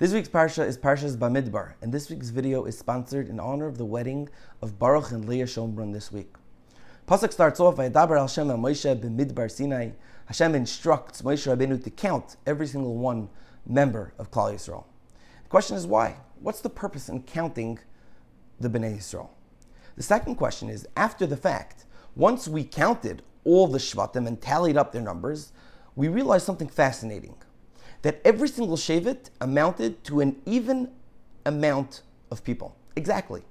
[0.00, 3.76] This week's parsha is Parshas Bamidbar, and this week's video is sponsored in honor of
[3.76, 4.30] the wedding
[4.62, 6.36] of Baruch and Leah Schombrun this week.
[7.06, 9.90] Pasuk starts off by Dabar Hashem Moshe b'Midbar Sinai.
[10.24, 13.28] Hashem instructs Moshe Rabbeinu to count every single one
[13.66, 14.84] member of Klal Yisrael.
[15.42, 16.16] The question is why?
[16.40, 17.78] What's the purpose in counting
[18.58, 19.28] the Bnei Yisrael?
[19.96, 21.84] The second question is after the fact,
[22.16, 25.52] once we counted all the Shvatim and tallied up their numbers,
[25.94, 27.34] we realized something fascinating
[28.02, 30.90] that every single Shevet amounted to an even
[31.44, 32.76] amount of people.
[32.96, 33.42] Exactly.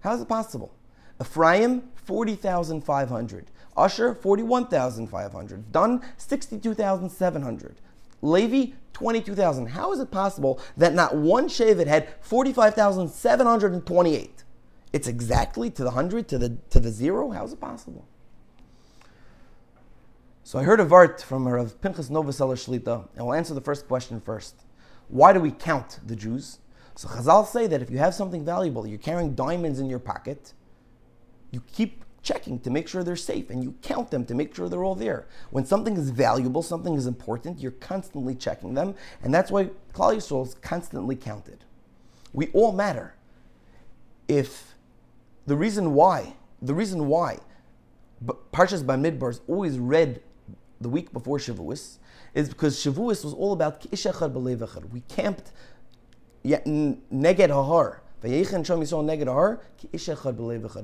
[0.00, 0.74] How is it possible?
[1.20, 3.50] Ephraim, 40,500.
[3.76, 5.72] Asher, 41,500.
[5.72, 7.80] Dan, 62,700.
[8.20, 9.68] Levi, 22,000.
[9.68, 14.42] How is it possible that not one Shevet had 45,728?
[14.92, 17.30] It's exactly to the hundred, to the to the zero.
[17.30, 18.08] How is it possible?
[20.48, 23.86] So I heard a vart from Rav Pinchas Novoseller Shlita, and we'll answer the first
[23.86, 24.64] question first.
[25.08, 26.60] Why do we count the Jews?
[26.94, 30.54] So Chazal say that if you have something valuable, you're carrying diamonds in your pocket,
[31.50, 34.70] you keep checking to make sure they're safe, and you count them to make sure
[34.70, 35.26] they're all there.
[35.50, 40.16] When something is valuable, something is important, you're constantly checking them, and that's why Klal
[40.16, 41.66] Yisrael is constantly counted.
[42.32, 43.16] We all matter.
[44.28, 44.76] If
[45.46, 47.40] the reason why, the reason why
[48.24, 50.22] Parshas Bamidbar is always read
[50.80, 51.98] the week before Shavuos
[52.34, 54.90] is because Shavuos was all about Ish Echad B'Lev Echad.
[54.90, 55.52] We camped
[56.44, 58.00] Neged Hahar.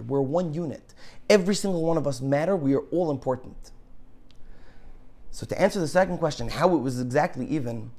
[0.06, 0.94] We're one unit.
[1.28, 2.54] Every single one of us matter.
[2.56, 3.72] We are all important.
[5.30, 7.90] So to answer the second question, how it was exactly even,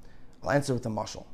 [0.42, 1.26] I'll answer with a mashal.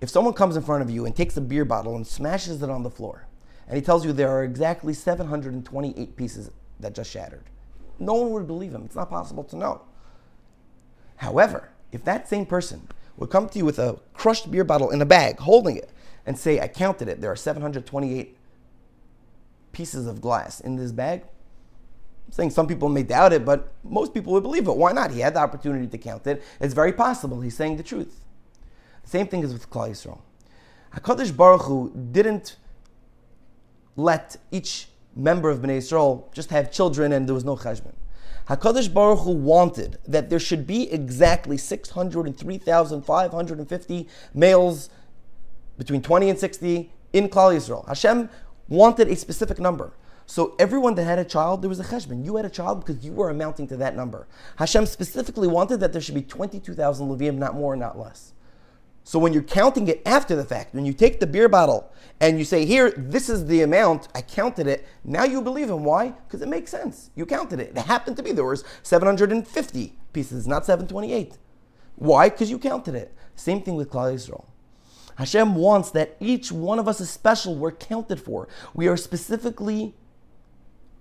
[0.00, 2.70] If someone comes in front of you and takes a beer bottle and smashes it
[2.70, 3.26] on the floor,
[3.66, 7.50] and he tells you there are exactly 728 pieces that just shattered,
[7.98, 8.82] no one would believe him.
[8.84, 9.82] It's not possible to know.
[11.16, 15.00] However, if that same person would come to you with a crushed beer bottle in
[15.00, 15.90] a bag, holding it,
[16.26, 18.36] and say, I counted it, there are 728
[19.72, 21.22] pieces of glass in this bag,
[22.26, 24.76] I'm saying some people may doubt it, but most people would believe it.
[24.76, 25.10] Why not?
[25.10, 26.42] He had the opportunity to count it.
[26.60, 28.24] It's very possible he's saying the truth.
[29.02, 30.20] The same thing is with Klal Yisrael.
[30.94, 32.56] HaKadosh Baruch Hu didn't
[33.96, 37.94] let each member of Bnei Yisrael just have children and there was no cheshbon.
[38.48, 44.90] Hakadosh Baruch Hu wanted that there should be exactly 603,550 males
[45.78, 47.86] between 20 and 60 in Klal Yisrael.
[47.86, 48.28] Hashem
[48.68, 49.94] wanted a specific number.
[50.26, 52.24] So everyone that had a child, there was a cheshbon.
[52.24, 54.26] You had a child because you were amounting to that number.
[54.56, 58.32] Hashem specifically wanted that there should be 22,000 Levium, not more, not less.
[59.06, 62.38] So when you're counting it after the fact, when you take the beer bottle and
[62.38, 65.84] you say, here, this is the amount, I counted it, now you believe him.
[65.84, 66.08] Why?
[66.08, 67.10] Because it makes sense.
[67.14, 67.76] You counted it.
[67.76, 71.36] It happened to be there was 750 pieces, not 728.
[71.96, 72.30] Why?
[72.30, 73.14] Because you counted it.
[73.36, 74.46] Same thing with Klal Yisrael.
[75.16, 77.54] Hashem wants that each one of us is special.
[77.54, 78.48] We're counted for.
[78.72, 79.94] We are specifically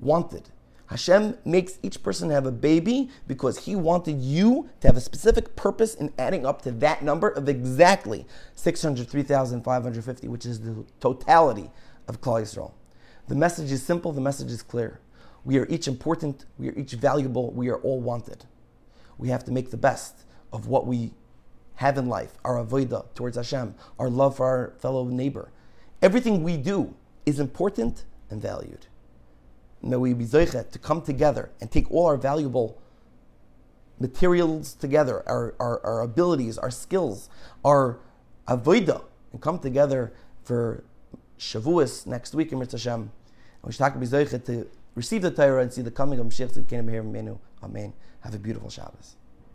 [0.01, 0.49] wanted.
[0.93, 5.55] Hashem makes each person have a baby because He wanted you to have a specific
[5.55, 11.71] purpose in adding up to that number of exactly 603,550, which is the totality
[12.07, 12.73] of Klal Yisrael.
[13.27, 14.99] The message is simple, the message is clear.
[15.43, 18.45] We are each important, we are each valuable, we are all wanted.
[19.17, 21.15] We have to make the best of what we
[21.75, 25.49] have in life, our avodah towards Hashem, our love for our fellow neighbor.
[26.03, 26.93] Everything we do
[27.25, 28.85] is important and valued
[29.83, 32.81] may we be zeichet to come together and take all our valuable
[33.99, 37.29] materials together, our, our, our abilities, our skills,
[37.63, 37.99] our
[38.47, 40.83] avodah, and come together for
[41.37, 43.01] Shavuos next week im yirtzeh Hashem.
[43.01, 43.11] And
[43.63, 47.37] we should zeichet to receive the Torah and see the coming of Mashiach Tzidkenu Meher
[47.63, 47.93] Amen.
[48.21, 49.15] Have a beautiful Shabbos.